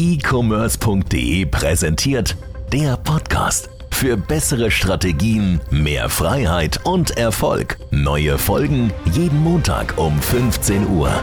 [0.00, 2.34] e-commerce.de präsentiert
[2.72, 3.68] der Podcast.
[3.90, 7.76] Für bessere Strategien, mehr Freiheit und Erfolg.
[7.90, 11.22] Neue Folgen jeden Montag um 15 Uhr.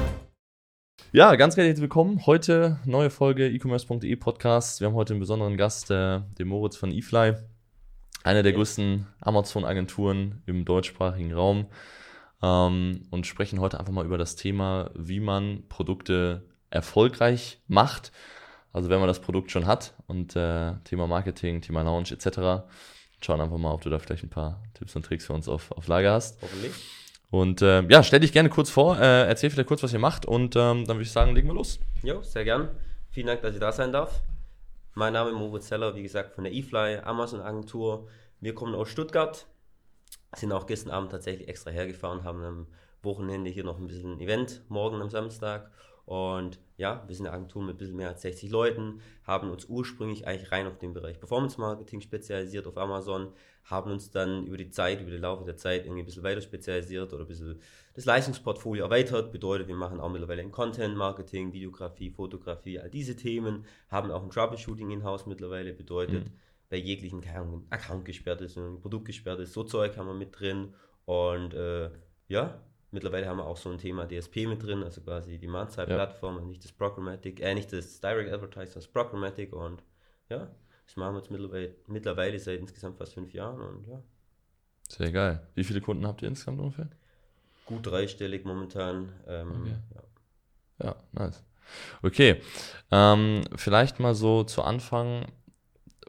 [1.12, 2.28] Ja, ganz herzlich willkommen.
[2.28, 4.80] Heute neue Folge e-commerce.de Podcast.
[4.80, 7.34] Wir haben heute einen besonderen Gast, äh, den Moritz von eFly,
[8.24, 11.66] einer der größten Amazon-Agenturen im deutschsprachigen Raum.
[12.44, 18.12] Ähm, und sprechen heute einfach mal über das Thema, wie man Produkte erfolgreich macht.
[18.78, 22.68] Also wenn man das Produkt schon hat und äh, Thema Marketing, Thema Launch etc.
[23.20, 25.72] Schauen einfach mal, ob du da vielleicht ein paar Tipps und Tricks für uns auf,
[25.72, 26.40] auf Lager hast.
[26.44, 26.74] Hoffentlich.
[27.32, 30.28] Und äh, ja, stell dich gerne kurz vor, äh, erzähl vielleicht kurz, was ihr macht
[30.28, 31.80] und ähm, dann würde ich sagen, legen wir los.
[32.04, 32.70] Jo, sehr gern.
[33.10, 34.22] Vielen Dank, dass ich da sein darf.
[34.94, 38.08] Mein Name ist Moritz Zeller, wie gesagt, von der eFly, Amazon-Agentur.
[38.42, 39.48] Wir kommen aus Stuttgart,
[40.36, 42.68] sind auch gestern Abend tatsächlich extra hergefahren, haben am
[43.02, 45.72] Wochenende hier noch ein bisschen ein Event, morgen am Samstag
[46.08, 49.66] und ja, wir sind eine Agentur mit ein bisschen mehr als 60 Leuten, haben uns
[49.66, 53.34] ursprünglich eigentlich rein auf den Bereich Performance Marketing spezialisiert auf Amazon,
[53.66, 56.40] haben uns dann über die Zeit, über den Laufe der Zeit irgendwie ein bisschen weiter
[56.40, 57.60] spezialisiert oder ein bisschen
[57.94, 59.34] das Leistungsportfolio erweitert.
[59.34, 64.24] Bedeutet, wir machen auch mittlerweile in Content Marketing, Videografie, Fotografie, all diese Themen, haben auch
[64.24, 65.74] ein Troubleshooting in-house mittlerweile.
[65.74, 66.34] Bedeutet, mhm.
[66.70, 67.22] bei jeglichen
[67.70, 70.74] Account gesperrt ist, ein Produkt gesperrt ist, so Zeug haben wir mit drin.
[71.04, 71.90] Und äh,
[72.30, 76.36] ja, Mittlerweile haben wir auch so ein Thema DSP mit drin, also quasi die Mahnzahlplattform
[76.36, 76.42] ja.
[76.42, 79.84] und nicht das Programmatic, äh, nicht das Direct Advertising, das Programmatic und
[80.30, 80.48] ja,
[80.86, 84.02] das machen wir jetzt mittlerweile, mittlerweile seit insgesamt fast fünf Jahren und ja.
[84.88, 85.46] Sehr geil.
[85.54, 86.88] Wie viele Kunden habt ihr insgesamt ungefähr?
[87.66, 89.12] Gut dreistellig momentan.
[89.28, 89.76] Ähm, okay.
[90.80, 90.86] ja.
[90.86, 91.44] ja, nice.
[92.02, 92.42] Okay,
[92.92, 95.26] ähm, vielleicht mal so zu Anfang,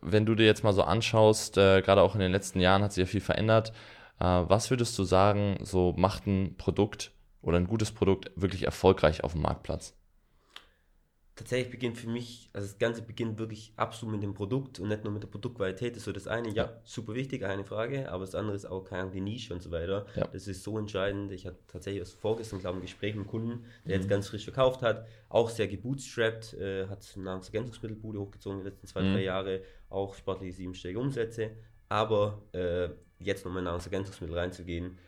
[0.01, 2.93] wenn du dir jetzt mal so anschaust, äh, gerade auch in den letzten Jahren hat
[2.93, 3.73] sich ja viel verändert.
[4.21, 9.25] Äh, was würdest du sagen, so macht ein Produkt oder ein gutes Produkt wirklich erfolgreich
[9.25, 9.95] auf dem Marktplatz?
[11.37, 15.05] Tatsächlich beginnt für mich, also das Ganze beginnt wirklich absolut mit dem Produkt und nicht
[15.05, 15.93] nur mit der Produktqualität.
[15.93, 16.81] Das ist so das eine, ja, ja.
[16.83, 20.07] super wichtig, eine Frage, aber das andere ist auch keine die Nische und so weiter.
[20.17, 20.27] Ja.
[20.27, 21.31] Das ist so entscheidend.
[21.31, 24.01] Ich hatte tatsächlich erst vorgestern, glaube ich, ein Gespräch mit einem Kunden, der mhm.
[24.01, 28.73] jetzt ganz frisch verkauft hat, auch sehr gebootstrapped, äh, hat eine Nahrungsergänzungsmittelbude hochgezogen in den
[28.73, 29.13] letzten zwei, mhm.
[29.13, 31.53] drei Jahre, auch sportliche siebenstellige Umsätze,
[31.89, 34.99] aber äh, jetzt nochmal in Nahrungsergänzungsmittel reinzugehen,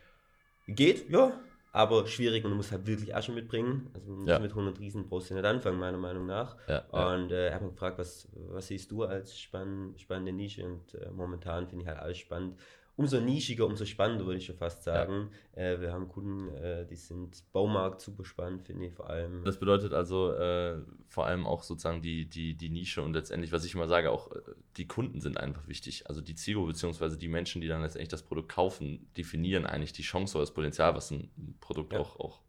[0.66, 1.38] geht, ja,
[1.72, 3.90] aber schwierig und du musst halt wirklich Asche mitbringen.
[3.94, 4.38] Also ja.
[4.38, 6.56] mit 100 Riesen brauchst du nicht anfangen, meiner Meinung nach.
[6.66, 7.14] Ja, ja.
[7.14, 10.64] Und äh, er hat mich gefragt, was, was siehst du als spann spannende Nische?
[10.64, 12.58] Und äh, momentan finde ich halt alles spannend
[13.00, 15.30] umso nischiger, umso spannender, würde ich schon fast sagen.
[15.56, 15.62] Ja.
[15.62, 19.42] Äh, wir haben Kunden, äh, die sind Baumarkt super spannend, finde ich vor allem.
[19.42, 23.64] Das bedeutet also äh, vor allem auch sozusagen die, die, die Nische und letztendlich, was
[23.64, 24.40] ich immer sage, auch äh,
[24.76, 26.08] die Kunden sind einfach wichtig.
[26.08, 30.02] Also die Zielgruppe beziehungsweise die Menschen, die dann letztendlich das Produkt kaufen, definieren eigentlich die
[30.02, 31.30] Chance oder das Potenzial, was ein
[31.60, 32.00] Produkt ja.
[32.00, 32.42] auch, auch,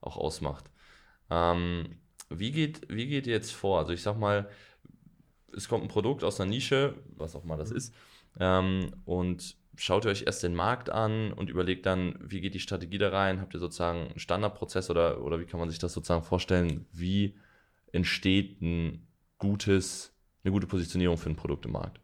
[0.00, 0.72] auch ausmacht.
[1.30, 1.98] Ähm,
[2.30, 3.78] wie, geht, wie geht ihr jetzt vor?
[3.78, 4.48] Also ich sag mal,
[5.56, 7.76] es kommt ein Produkt aus einer Nische, was auch mal das mhm.
[7.76, 7.94] ist,
[8.40, 12.60] ähm, und schaut ihr euch erst den Markt an und überlegt dann, wie geht die
[12.60, 13.40] Strategie da rein?
[13.40, 16.86] Habt ihr sozusagen einen Standardprozess oder, oder wie kann man sich das sozusagen vorstellen?
[16.92, 17.36] Wie
[17.92, 19.06] entsteht ein
[19.38, 22.00] gutes, eine gute Positionierung für ein Produkt im Markt?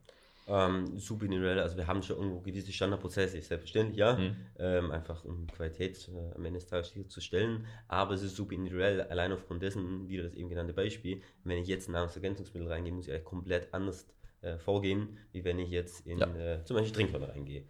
[0.51, 4.37] Ähm, super individuell, also wir haben schon irgendwo gewisse Standardprozesse, selbstverständlich, ja, mhm.
[4.59, 8.55] ähm, einfach um Qualität äh, am Ende des Tages zu stellen, aber es ist super
[8.55, 12.93] individuell, allein aufgrund dessen, wieder das eben genannte Beispiel, wenn ich jetzt in Nahrungsergänzungsmittel reingehe,
[12.93, 14.09] muss ich eigentlich komplett anders
[14.43, 16.27] äh, vorgehen, wie wenn ich jetzt in ja.
[16.35, 17.65] äh, zum Beispiel Trinkwasser reingehe.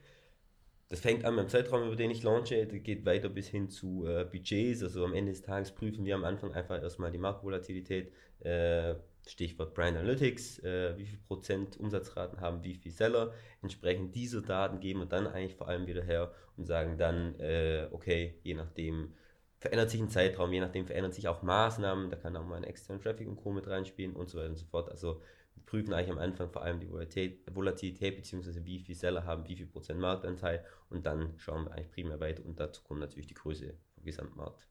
[0.89, 4.07] Das fängt an mit dem Zeitraum, über den ich launche, geht weiter bis hin zu
[4.07, 4.83] äh, Budgets.
[4.83, 9.75] Also am Ende des Tages prüfen wir am Anfang einfach erstmal die Marktvolatilität, äh, Stichwort
[9.75, 13.33] Brand Analytics, äh, wie viel Prozent Umsatzraten haben wie viel Seller.
[13.63, 17.87] Entsprechend diese Daten geben wir dann eigentlich vor allem wieder her und sagen dann, äh,
[17.93, 19.15] okay, je nachdem
[19.59, 22.65] verändert sich ein Zeitraum, je nachdem verändern sich auch Maßnahmen, da kann auch mal ein
[22.65, 23.53] externer Traffic und Co.
[23.53, 24.91] mit reinspielen und so weiter und so fort.
[24.91, 25.23] Also
[25.66, 29.66] prüfen eigentlich am Anfang vor allem die Volatilität, beziehungsweise wie viel Seller haben, wie viel
[29.66, 33.75] Prozent Marktanteil und dann schauen wir eigentlich primär weiter und dazu kommt natürlich die Größe
[33.94, 34.66] vom Gesamtmarkt.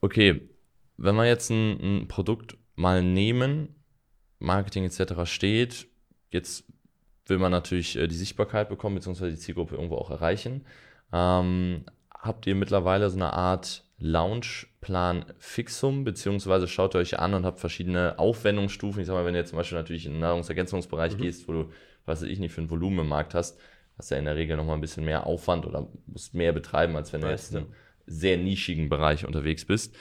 [0.00, 0.48] Okay,
[0.96, 3.74] wenn wir jetzt ein, ein Produkt mal nehmen,
[4.38, 5.24] Marketing etc.
[5.24, 5.88] steht,
[6.30, 6.64] jetzt
[7.26, 10.66] will man natürlich äh, die Sichtbarkeit bekommen, beziehungsweise die Zielgruppe irgendwo auch erreichen.
[11.12, 17.44] Ähm, habt ihr mittlerweile so eine Art Launchplan Fixum, beziehungsweise schaut ihr euch an und
[17.44, 19.00] habt verschiedene Aufwendungsstufen.
[19.00, 21.22] Ich sag mal, wenn du jetzt zum Beispiel natürlich in den Nahrungsergänzungsbereich mhm.
[21.22, 21.70] gehst, wo du,
[22.04, 23.58] was weiß ich nicht, für ein Volumen im Markt hast,
[23.96, 26.96] hast du ja in der Regel nochmal ein bisschen mehr Aufwand oder musst mehr betreiben,
[26.96, 27.72] als wenn du jetzt in einem
[28.06, 29.96] sehr nischigen Bereich unterwegs bist.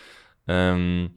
[0.48, 1.12] Ähm,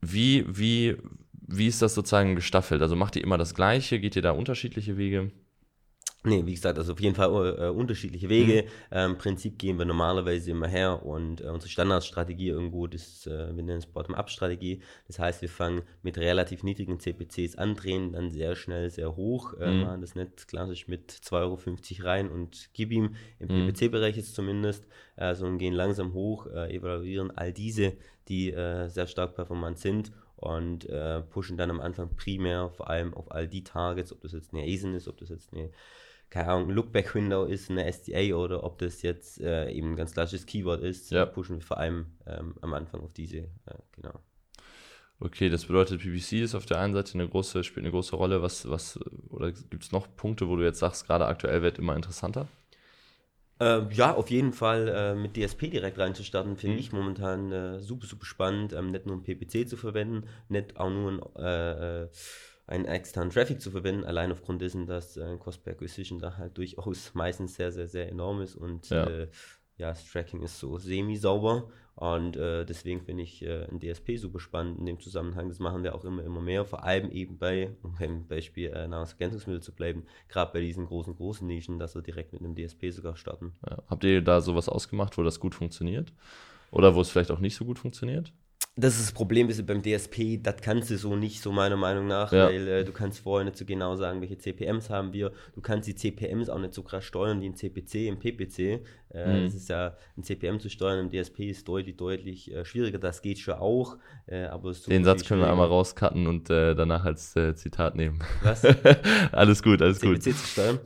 [0.00, 0.96] wie, wie,
[1.32, 2.82] wie ist das sozusagen gestaffelt?
[2.82, 3.98] Also macht ihr immer das Gleiche?
[3.98, 5.30] Geht ihr da unterschiedliche Wege?
[6.22, 8.64] Nee, wie gesagt, also auf jeden Fall äh, unterschiedliche Wege.
[8.64, 8.68] Mhm.
[8.90, 13.56] Im ähm, Prinzip gehen wir normalerweise immer her und äh, unsere Standardstrategie irgendwo, das, äh,
[13.56, 14.82] wir nennen es Bottom-up-Strategie.
[15.06, 19.54] Das heißt, wir fangen mit relativ niedrigen CPCs an, drehen dann sehr schnell sehr hoch,
[19.58, 19.80] äh, mhm.
[19.80, 21.32] machen das nicht klassisch mit 2,50
[22.00, 23.72] Euro rein und gib ihm, im mhm.
[23.72, 24.86] PPC-Bereich jetzt zumindest,
[25.16, 27.94] äh, sondern gehen langsam hoch, äh, evaluieren all diese,
[28.28, 30.86] die sehr stark performant sind und
[31.30, 34.62] pushen dann am Anfang primär vor allem auf all die Targets, ob das jetzt eine
[34.62, 35.70] ASIN ist, ob das jetzt eine
[36.30, 40.46] keine Ahnung, Lookback-Window ist, eine SDA oder ob das jetzt äh, eben ein ganz klassisches
[40.46, 41.26] Keyword ist, ja.
[41.26, 44.14] pushen wir vor allem ähm, am Anfang auf diese, äh, genau.
[45.18, 48.40] Okay, das bedeutet, PPC ist auf der einen Seite eine große, spielt eine große Rolle.
[48.40, 48.98] Was, was,
[49.28, 52.48] oder gibt es noch Punkte, wo du jetzt sagst, gerade aktuell wird immer interessanter?
[53.60, 56.80] Äh, ja, auf jeden Fall äh, mit DSP direkt reinzustarten, finde mhm.
[56.80, 58.72] ich momentan äh, super, super spannend.
[58.72, 62.08] Ähm, nicht nur ein PPC zu verwenden, nicht auch nur ein äh, äh,
[62.70, 66.56] einen externen Traffic zu verwenden, allein aufgrund dessen, dass äh, Cost per Acquisition da halt
[66.56, 69.28] durchaus meistens sehr, sehr, sehr enorm ist und ja, äh,
[69.76, 74.38] ja das Tracking ist so semi-sauber und äh, deswegen finde ich äh, ein DSP super
[74.38, 75.48] spannend in dem Zusammenhang.
[75.48, 78.88] Das machen wir auch immer, immer mehr, vor allem eben bei, um beim Beispiel äh,
[78.88, 82.90] Nahrungsergänzungsmittel zu bleiben, gerade bei diesen großen, großen Nischen, dass wir direkt mit einem DSP
[82.90, 83.52] sogar starten.
[83.68, 83.82] Ja.
[83.88, 86.12] Habt ihr da sowas ausgemacht, wo das gut funktioniert?
[86.70, 88.32] Oder wo es vielleicht auch nicht so gut funktioniert?
[88.76, 92.06] Das ist das Problem bisschen beim DSP, das kannst du so nicht, so meiner Meinung
[92.06, 92.46] nach, ja.
[92.46, 95.32] weil äh, du kannst vorher nicht so genau sagen, welche CPMs haben wir.
[95.54, 98.58] Du kannst die CPMs auch nicht so krass steuern wie ein CPC, im PPC.
[98.58, 99.44] Äh, mhm.
[99.44, 102.98] Das ist ja, ein CPM zu steuern im DSP ist deutlich, deutlich äh, schwieriger.
[102.98, 107.04] Das geht schon auch, äh, aber Den Satz können wir einmal rauscutten und äh, danach
[107.04, 108.20] als äh, Zitat nehmen.
[108.42, 108.64] Was?
[109.32, 110.22] alles gut, alles CPC gut.
[110.22, 110.78] CPC zu steuern?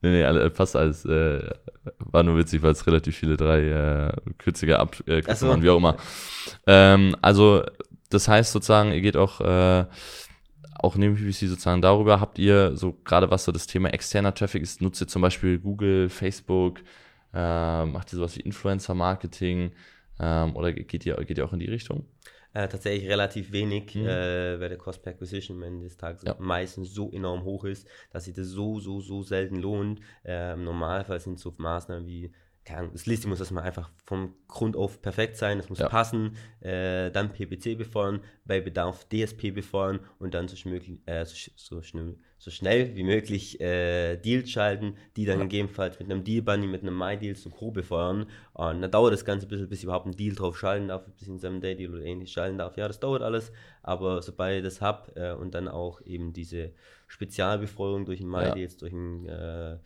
[0.00, 1.04] Nee, nee, alle, fast alles.
[1.04, 1.50] Äh,
[1.98, 5.48] war nur witzig, weil es relativ viele drei äh, kürzige Abkürzungen äh, so.
[5.48, 5.96] waren, wie auch immer.
[6.66, 7.64] Ähm, also,
[8.10, 9.86] das heißt sozusagen, ihr geht auch, äh,
[10.74, 14.62] auch neben PPC sozusagen darüber, habt ihr so gerade was so das Thema externer Traffic
[14.62, 16.78] ist, nutzt ihr zum Beispiel Google, Facebook,
[17.34, 19.72] äh, macht ihr sowas wie Influencer-Marketing
[20.20, 22.06] ähm, oder geht ihr, geht ihr auch in die Richtung?
[22.58, 24.08] Äh, tatsächlich relativ wenig, mhm.
[24.08, 26.34] äh, weil der Cost per Acquisition am Ende des Tages ja.
[26.40, 30.00] meistens so enorm hoch ist, dass sich das so, so, so selten lohnt.
[30.24, 32.32] Äh, Im Normalfall sind so Maßnahmen wie
[32.92, 35.88] das Listing muss erstmal einfach vom Grund auf perfekt sein, es muss ja.
[35.88, 41.34] passen, äh, dann PPC befeuern, bei Bedarf DSP befeuern und dann so, schnell, äh, so,
[41.56, 45.44] so, schnell, so schnell wie möglich äh, Deals schalten, die dann ja.
[45.44, 47.70] gegebenenfalls mit einem Deal Bunny, mit einem MyDeals und Co.
[47.70, 48.26] befeuern.
[48.52, 51.04] Und dann dauert das Ganze ein bisschen, bis ich überhaupt einen Deal drauf schalten darf,
[51.04, 52.76] bis ich einen 7 Day Deal oder ähnlich schalten darf.
[52.76, 56.72] Ja, das dauert alles, aber sobald ich das habe äh, und dann auch eben diese
[57.06, 58.78] Spezialbefeuerung durch ein MyDeals, ja.
[58.80, 59.78] durch ein äh,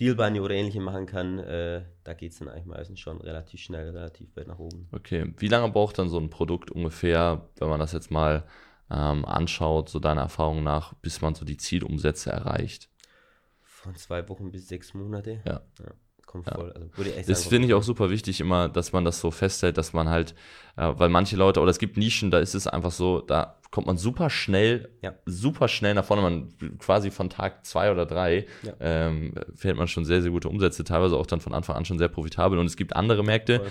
[0.00, 3.90] Dealbunny oder ähnliche machen kann, äh, da geht es dann eigentlich meistens schon relativ schnell,
[3.90, 4.88] relativ weit nach oben.
[4.92, 8.44] Okay, wie lange braucht dann so ein Produkt ungefähr, wenn man das jetzt mal
[8.90, 12.90] ähm, anschaut, so deiner Erfahrung nach, bis man so die Zielumsätze erreicht?
[13.62, 15.42] Von zwei Wochen bis sechs Monate.
[15.46, 15.62] Ja.
[15.78, 15.92] ja
[16.26, 16.72] kommt voll.
[16.96, 20.08] Also das finde ich auch super wichtig, immer, dass man das so festhält, dass man
[20.08, 20.34] halt,
[20.76, 23.86] äh, weil manche Leute, oder es gibt Nischen, da ist es einfach so, da kommt
[23.86, 25.14] man super schnell, ja.
[25.26, 26.22] super schnell nach vorne.
[26.22, 28.72] Man quasi von Tag zwei oder drei ja.
[28.80, 31.98] ähm, fällt man schon sehr, sehr gute Umsätze, teilweise auch dann von Anfang an schon
[31.98, 32.58] sehr profitabel.
[32.58, 33.62] Und es gibt andere Märkte,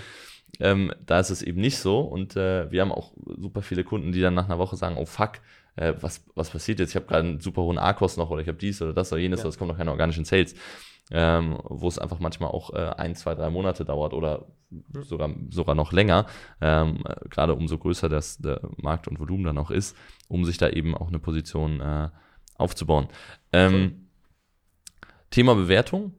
[0.60, 2.00] ähm, da ist es eben nicht so.
[2.00, 5.06] Und äh, wir haben auch super viele Kunden, die dann nach einer Woche sagen, oh
[5.06, 5.40] fuck,
[5.76, 6.90] äh, was, was passiert jetzt?
[6.90, 9.20] Ich habe gerade einen super hohen A-Kost noch oder ich habe dies oder das oder
[9.20, 9.46] jenes, ja.
[9.46, 10.54] das kommt noch keine organischen Sales
[11.10, 14.46] ähm, wo es einfach manchmal auch äh, ein, zwei, drei Monate dauert oder
[15.00, 16.26] sogar, sogar noch länger,
[16.60, 19.96] ähm, gerade umso größer das, der Markt und Volumen dann auch ist,
[20.28, 22.08] um sich da eben auch eine Position äh,
[22.56, 23.08] aufzubauen.
[23.52, 24.08] Ähm,
[25.30, 26.14] Thema Bewertung.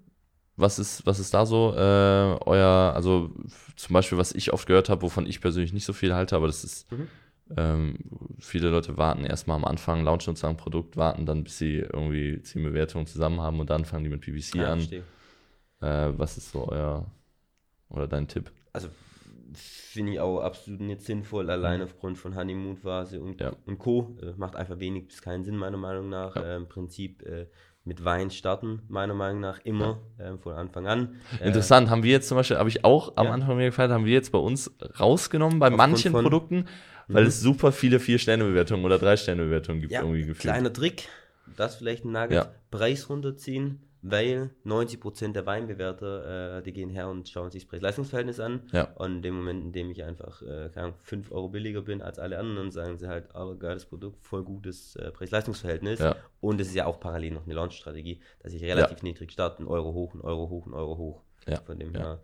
[0.60, 3.30] Was ist, was ist da so äh, euer, also
[3.76, 6.48] zum Beispiel, was ich oft gehört habe, wovon ich persönlich nicht so viel halte, aber
[6.48, 7.08] das ist mhm
[7.56, 7.98] ähm,
[8.40, 12.42] viele Leute warten erstmal am Anfang, launchen sozusagen ein Produkt, warten dann, bis sie irgendwie
[12.42, 14.82] zehn Bewertungen zusammen haben und dann fangen die mit PPC ja, an.
[15.82, 17.06] Äh, was ist so euer
[17.90, 18.52] oder dein Tipp?
[18.74, 18.90] Also
[19.54, 21.86] finde ich auch absolut nicht sinnvoll, allein mhm.
[21.86, 23.54] aufgrund von Honeymoon-Phase und, ja.
[23.66, 24.18] und Co.
[24.22, 26.36] Äh, macht einfach wenig bis keinen Sinn, meiner Meinung nach.
[26.36, 26.44] Ja.
[26.44, 27.48] Äh, Im Prinzip äh,
[27.88, 30.34] mit Wein starten, meiner Meinung nach, immer ja.
[30.34, 31.16] äh, von Anfang an.
[31.40, 34.06] Äh, Interessant, haben wir jetzt zum Beispiel, habe ich auch am Anfang mir gefallen, haben
[34.06, 36.66] wir jetzt bei uns rausgenommen, bei manchen Produkten
[37.08, 37.30] weil mhm.
[37.30, 39.94] es super viele Vier-Sterne-Bewertungen oder Drei-Sterne-Bewertungen gibt.
[39.94, 40.40] Ja, irgendwie gefühlt.
[40.40, 41.08] Kleiner Trick,
[41.56, 42.52] das vielleicht ein Nugget, ja.
[42.70, 48.40] Preis runterziehen, weil 90% der Weinbewerter, äh, die gehen her und schauen sich das Preis-Leistungsverhältnis
[48.40, 48.62] an.
[48.72, 48.92] Ja.
[48.96, 50.70] Und in dem Moment, in dem ich einfach äh,
[51.02, 54.96] 5 Euro billiger bin als alle anderen, sagen sie halt, oh, geiles Produkt, voll gutes
[54.98, 56.00] äh, Preis-Leistungsverhältnis.
[56.00, 56.16] Ja.
[56.42, 59.04] Und es ist ja auch parallel noch eine Launch-Strategie, dass ich relativ ja.
[59.04, 61.24] niedrig starte, ein Euro hoch, ein Euro hoch, ein Euro hoch.
[61.66, 62.20] Von dem her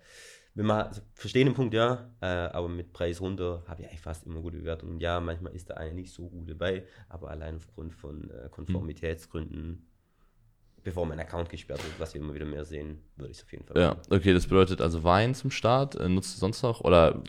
[0.56, 4.02] wenn man also verstehen den Punkt, ja, äh, aber mit Preis runter habe ich eigentlich
[4.02, 5.00] fast immer gute Bewertungen.
[5.00, 9.88] Ja, manchmal ist da eine nicht so gut dabei, aber allein aufgrund von äh, Konformitätsgründen
[10.84, 13.52] bevor mein Account gesperrt wird, was wir immer wieder mehr sehen, würde ich es auf
[13.54, 14.02] jeden Fall Ja, machen.
[14.10, 15.96] okay, das bedeutet also Wein zum Start.
[15.96, 17.24] Äh, nutzt du sonst noch oder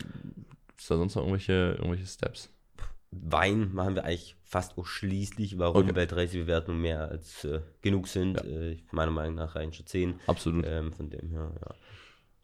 [0.77, 2.49] ist da sonst noch irgendwelche, irgendwelche Steps?
[3.11, 5.95] Wein machen wir eigentlich fast ausschließlich, warum, Okay.
[5.95, 8.35] weil 30 Bewertungen mehr als äh, genug sind.
[8.35, 8.43] Ja.
[8.43, 10.19] Äh, meiner Meinung nach reichen schon 10.
[10.27, 10.65] Absolut.
[10.67, 11.75] Ähm, von dem her, ja.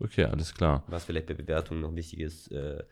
[0.03, 0.83] Okay, alles klar.
[0.87, 2.83] Was vielleicht bei Bewertungen noch wichtig ist, äh,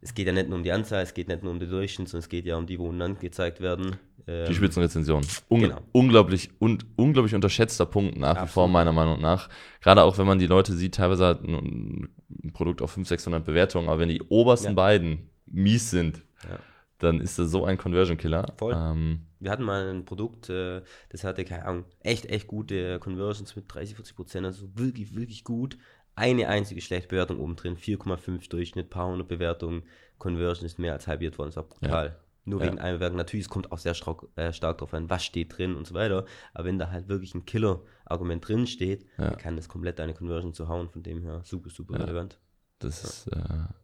[0.00, 2.08] es geht ja nicht nur um die Anzahl, es geht nicht nur um den Durchschnitt,
[2.08, 3.96] sondern es geht ja um die, wo angezeigt werden.
[4.26, 5.22] Ähm, Die Spitzenrezension.
[5.48, 5.80] Un genau.
[5.92, 9.48] Unglaublich und unglaublich unterschätzter Punkt nach wie vor meiner Meinung nach.
[9.80, 12.08] Gerade auch wenn man die Leute sieht, teilweise hat ein,
[12.44, 14.74] ein Produkt auf 500, 600 Bewertungen, aber wenn die obersten Ja.
[14.74, 16.58] beiden mies sind, Ja.
[16.98, 18.52] dann ist das so ein Conversion Killer.
[18.58, 18.74] Voll.
[18.76, 23.56] Ähm, Wir hatten mal ein Produkt, äh, das hatte, keine Ahnung, echt, echt gute Conversions
[23.56, 25.78] mit 30, 40 Prozent, also wirklich, wirklich gut.
[26.16, 29.82] Eine einzige schlechte Bewertung oben drin, 4,5 Durchschnitt, paar hundert Bewertungen,
[30.18, 32.16] Conversion ist mehr als halbiert worden, das war brutal.
[32.46, 32.66] Nur Ja.
[32.66, 33.16] wegen einer Bewertung.
[33.16, 35.94] Natürlich, es kommt auch sehr stark, äh, stark darauf an, was steht drin und so
[35.94, 36.26] weiter.
[36.52, 39.30] Aber wenn da halt wirklich ein Killer-Argument drin steht, Ja.
[39.30, 40.90] kann das komplett deine Conversion zu hauen.
[40.90, 42.04] Von dem her super, super Ja.
[42.04, 42.38] relevant.
[42.80, 43.40] Das ist, äh,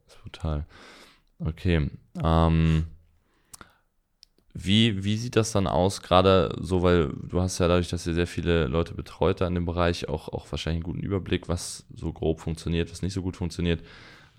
[0.06, 0.66] ist brutal.
[1.38, 1.90] Okay.
[2.22, 2.84] Ähm,
[4.52, 8.14] wie, wie sieht das dann aus, gerade so, weil du hast ja dadurch, dass ihr
[8.14, 11.86] sehr viele Leute betreut da in dem Bereich, auch, auch wahrscheinlich einen guten Überblick, was
[11.94, 13.82] so grob funktioniert, was nicht so gut funktioniert.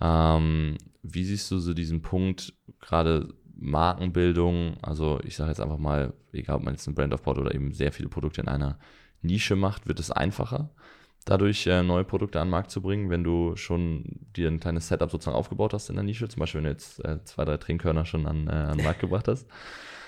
[0.02, 6.14] Ähm, wie siehst du so diesen Punkt, gerade Markenbildung, also ich sage jetzt einfach mal,
[6.34, 8.80] egal ob man jetzt ein Brand aufbaut oder eben sehr viele Produkte in einer
[9.22, 10.72] Nische macht, wird es einfacher,
[11.26, 14.04] dadurch äh, neue Produkte an den Markt zu bringen, wenn du schon
[14.36, 17.04] dir ein kleines Setup sozusagen aufgebaut hast in der Nische, zum Beispiel wenn du jetzt
[17.06, 19.48] äh, zwei, drei Trinkkörner schon an, äh, an den Markt gebracht hast.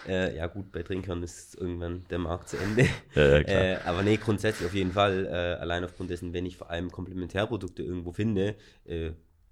[0.06, 2.86] Äh, ja, gut, bei Trinkern ist irgendwann der Markt zu Ende.
[3.16, 3.40] Ja, ja.
[3.40, 6.92] Äh, aber nee, grundsätzlich auf jeden Fall, äh, allein aufgrund dessen, wenn ich vor allem
[6.92, 8.56] Komplementärprodukte irgendwo finde,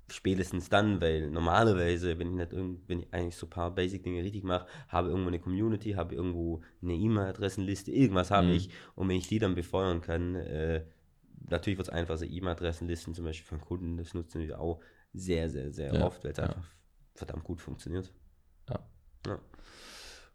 [0.09, 4.23] spätestens dann, weil normalerweise, wenn ich nicht irgend, wenn ich eigentlich so ein paar Basic-Dinge
[4.23, 8.53] richtig mache, habe irgendwo eine Community, habe irgendwo eine E-Mail-Adressenliste, irgendwas habe Mhm.
[8.53, 10.83] ich und wenn ich die dann befeuern kann, äh,
[11.49, 14.81] natürlich wird es einfach so E-Mail-Adressenlisten zum Beispiel von Kunden, das nutzen wir auch
[15.13, 16.45] sehr, sehr, sehr Ja, oft, weil es ja.
[16.45, 16.67] einfach
[17.15, 18.11] verdammt gut funktioniert.
[18.69, 18.79] Ja.
[19.27, 19.39] Ja.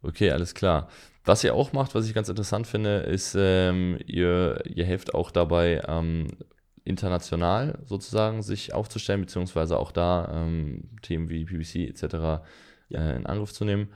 [0.02, 0.88] Okay, alles klar.
[1.24, 5.30] Was ihr auch macht, was ich ganz interessant finde, ist, ähm, ihr, ihr helft auch
[5.30, 6.28] dabei, ähm,
[6.84, 12.44] international sozusagen sich aufzustellen, beziehungsweise auch da ähm, Themen wie PPC etc.
[12.90, 13.92] Äh, in Angriff zu nehmen.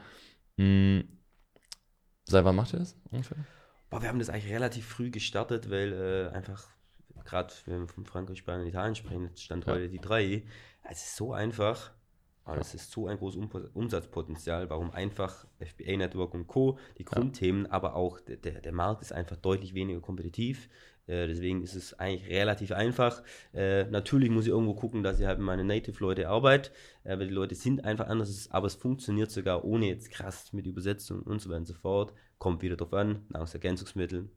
[0.58, 1.04] Hm,
[2.24, 3.38] seit wann macht ihr das ungefähr?
[3.90, 6.68] Boah, wir haben das eigentlich relativ früh gestartet, weil äh, einfach,
[7.24, 9.74] gerade wenn wir von Frankreich, Spanien, Italien sprechen, jetzt stand Ja.
[9.74, 10.44] heute die drei.
[10.88, 11.92] Es ist so einfach,
[12.44, 17.04] aber es ist so ein großes Um- Umsatzpotenzial, warum einfach FBA Network und Co., die
[17.04, 20.68] Grundthemen, aber auch der, der, Markt ist einfach deutlich weniger kompetitiv.
[21.06, 23.22] Äh, deswegen ist es eigentlich relativ einfach.
[23.52, 26.70] Äh, natürlich muss ich irgendwo gucken, dass ich halt mit meinen Native-Leute arbeite,
[27.04, 30.66] äh, weil die Leute sind einfach anders, aber es funktioniert sogar ohne jetzt krass mit
[30.66, 32.12] Übersetzung und so weiter und so fort.
[32.38, 34.28] Kommt wieder drauf an, Nahrungsergänzungsmittel,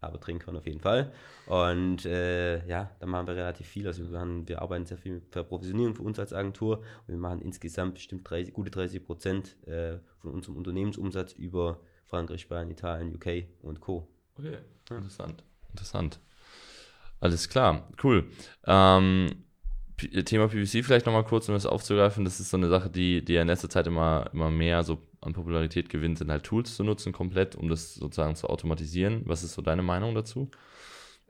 [0.00, 1.12] aber Trinkern auf jeden Fall.
[1.46, 3.86] Und äh, ja, da machen wir relativ viel.
[3.86, 7.18] Also wir, haben, wir arbeiten sehr viel mit Verprovisionierung für uns als Agentur und wir
[7.18, 13.14] machen insgesamt bestimmt 30, gute 30 Prozent äh, von unserem Unternehmensumsatz über Frankreich, Spanien, Italien,
[13.14, 14.08] UK und Co.
[14.36, 15.44] Okay, interessant.
[15.70, 16.20] Interessant.
[17.20, 18.30] Alles klar, cool.
[18.66, 19.44] Ähm,
[20.24, 22.24] Thema PPC vielleicht nochmal kurz, um das aufzugreifen.
[22.24, 24.98] Das ist so eine Sache, die, die ja in letzter Zeit immer, immer mehr so
[25.20, 29.22] an Popularität gewinnt, sind halt Tools zu nutzen komplett, um das sozusagen zu automatisieren.
[29.26, 30.50] Was ist so deine Meinung dazu?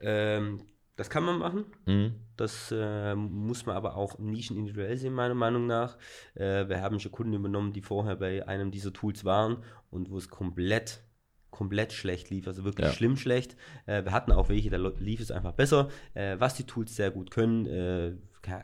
[0.01, 0.61] Ähm,
[0.97, 1.65] das kann man machen.
[1.87, 2.15] Mhm.
[2.37, 5.97] Das äh, muss man aber auch nischenindividuell sehen, meiner Meinung nach.
[6.35, 9.59] Äh, wir haben schon Kunden übernommen, die vorher bei einem dieser Tools waren
[9.91, 11.03] und wo es komplett,
[11.51, 12.93] komplett schlecht lief, also wirklich Ja.
[12.93, 13.57] schlimm schlecht.
[13.87, 15.89] Äh, wir hatten auch welche, da lief es einfach besser.
[16.15, 18.13] Äh, was die Tools sehr gut können, äh,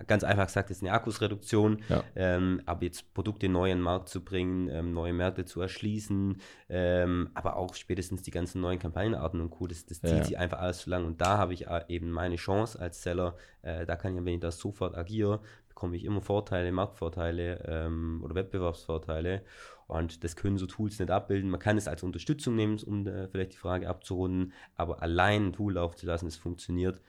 [0.07, 1.83] ganz einfach gesagt, ist eine Akkusreduktion.
[1.89, 2.03] Ja.
[2.15, 6.41] Ähm, aber jetzt Produkte neu in den Markt zu bringen, ähm, neue Märkte zu erschließen,
[6.69, 10.25] ähm, aber auch spätestens die ganzen neuen Kampagnenarten und Co., das, das zieht Ja.
[10.25, 11.05] sich einfach alles zu lang.
[11.05, 13.37] Und da habe ich äh, eben meine Chance als Seller.
[13.63, 18.21] Äh, da kann ich, wenn ich das sofort agiere, bekomme ich immer Vorteile, Marktvorteile ähm,
[18.25, 19.43] oder Wettbewerbsvorteile.
[19.89, 21.49] Und das können so Tools nicht abbilden.
[21.51, 25.53] Man kann es als Unterstützung nehmen, um äh, vielleicht die Frage abzurunden, aber allein ein
[25.53, 27.01] Tool laufen zu lassen, es funktioniert.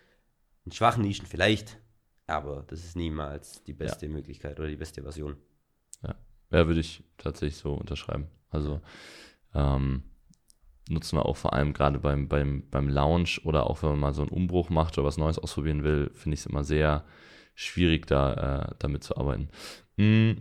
[0.65, 1.79] In schwachen Nischen vielleicht,
[2.27, 5.38] aber das ist niemals die beste Möglichkeit oder die beste Version.
[6.51, 8.27] Ja, würde ich tatsächlich so unterschreiben.
[8.50, 8.81] Also
[9.53, 10.03] ähm,
[10.89, 14.13] nutzen wir auch vor allem gerade beim, beim, beim Launch oder auch wenn man mal
[14.13, 17.03] so einen Umbruch macht oder was Neues ausprobieren will, finde ich es immer sehr
[17.55, 19.50] schwierig, da äh, damit zu arbeiten.
[19.98, 20.34] Mm,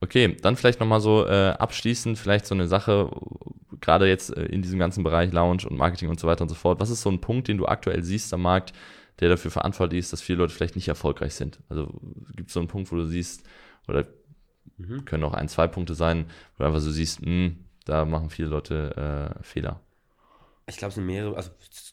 [0.00, 3.10] okay, dann vielleicht nochmal so äh, abschließend, vielleicht so eine Sache,
[3.80, 6.54] gerade jetzt äh, in diesem ganzen Bereich Launch und Marketing und so weiter und so
[6.54, 6.80] fort.
[6.80, 8.72] Was ist so ein Punkt, den du aktuell siehst am Markt,
[9.20, 11.60] der dafür verantwortlich ist, dass viele Leute vielleicht nicht erfolgreich sind?
[11.68, 11.86] Also
[12.34, 13.44] gibt es so einen Punkt, wo du siehst,
[13.88, 14.06] oder
[14.76, 15.04] Mhm.
[15.04, 17.52] können auch ein, zwei Punkte sein, wo du einfach so siehst, mh,
[17.84, 19.80] da machen viele Leute äh, Fehler.
[20.66, 21.50] Ich glaube, es sind mehrere, also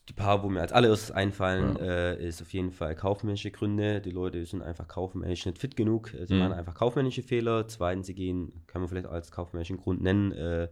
[0.07, 1.83] die paar, wo mir als allererstes einfallen, ja.
[1.83, 3.99] äh, ist auf jeden Fall kaufmännische Gründe.
[3.99, 6.13] Die Leute sind einfach kaufmännisch nicht fit genug.
[6.25, 6.39] Sie mhm.
[6.39, 7.67] machen einfach kaufmännische Fehler.
[7.67, 10.69] Zweitens, sie gehen, kann man vielleicht als kaufmännischen Grund nennen, äh,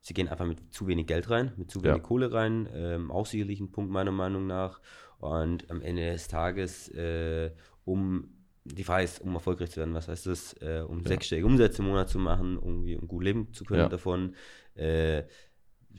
[0.00, 2.02] sie gehen einfach mit zu wenig Geld rein, mit zu wenig ja.
[2.02, 2.68] Kohle rein.
[2.72, 4.80] Ähm, auch sicherlich ein Punkt meiner Meinung nach.
[5.18, 7.50] Und am Ende des Tages, äh,
[7.84, 8.28] um
[8.64, 10.52] die Frage ist, um erfolgreich zu werden, was heißt das?
[10.60, 11.08] Äh, um ja.
[11.08, 14.34] sechsstellige Umsätze im Monat zu machen, irgendwie um gut leben zu können davon.
[14.74, 15.24] Äh,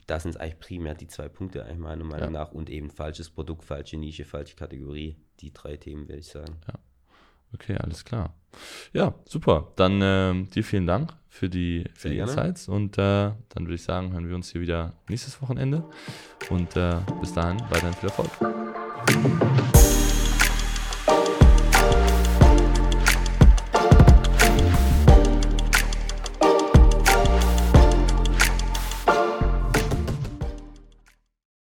[0.06, 2.40] das sind eigentlich primär die zwei Punkte, eigentlich meiner Meinung ja.
[2.44, 2.52] nach.
[2.52, 5.16] Und eben falsches Produkt, falsche Nische, falsche Kategorie.
[5.40, 6.56] Die drei Themen, würde ich sagen.
[6.68, 6.74] Ja.
[7.52, 8.34] Okay, alles klar.
[8.92, 9.72] Ja, super.
[9.76, 12.68] Dann äh, dir vielen Dank für die, für die Insights.
[12.68, 15.84] Und äh, dann würde ich sagen, hören wir uns hier wieder nächstes Wochenende.
[16.48, 18.79] Und äh, bis dahin weiterhin viel Erfolg.
[19.10, 19.49] Thank you.